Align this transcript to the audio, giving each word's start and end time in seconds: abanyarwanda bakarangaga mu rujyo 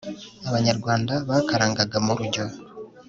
abanyarwanda 0.47 1.13
bakarangaga 1.29 1.97
mu 2.05 2.13
rujyo 2.17 2.45